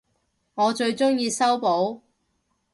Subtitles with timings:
[0.55, 2.01] 我最鍾意修補